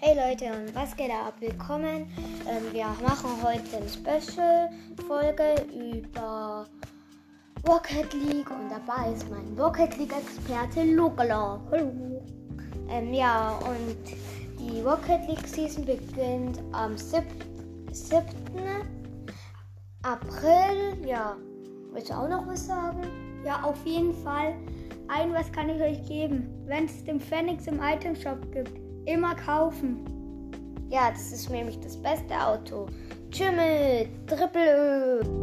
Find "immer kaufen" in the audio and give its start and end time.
29.08-30.04